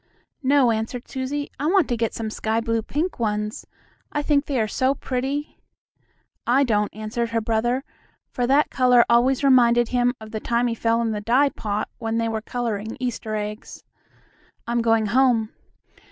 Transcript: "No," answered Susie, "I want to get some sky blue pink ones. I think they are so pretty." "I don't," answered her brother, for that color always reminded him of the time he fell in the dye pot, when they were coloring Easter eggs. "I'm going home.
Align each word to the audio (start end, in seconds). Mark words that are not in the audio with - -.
"No," 0.41 0.71
answered 0.71 1.07
Susie, 1.07 1.51
"I 1.59 1.67
want 1.67 1.87
to 1.89 1.95
get 1.95 2.15
some 2.15 2.31
sky 2.31 2.59
blue 2.59 2.81
pink 2.81 3.19
ones. 3.19 3.67
I 4.11 4.23
think 4.23 4.47
they 4.47 4.59
are 4.59 4.67
so 4.67 4.95
pretty." 4.95 5.59
"I 6.47 6.63
don't," 6.63 6.91
answered 6.91 7.29
her 7.29 7.39
brother, 7.39 7.83
for 8.31 8.47
that 8.47 8.71
color 8.71 9.05
always 9.11 9.43
reminded 9.43 9.89
him 9.89 10.15
of 10.19 10.31
the 10.31 10.39
time 10.39 10.65
he 10.65 10.73
fell 10.73 11.03
in 11.03 11.11
the 11.11 11.21
dye 11.21 11.49
pot, 11.49 11.87
when 11.99 12.17
they 12.17 12.27
were 12.27 12.41
coloring 12.41 12.97
Easter 12.99 13.35
eggs. 13.35 13.83
"I'm 14.65 14.81
going 14.81 15.05
home. 15.05 15.49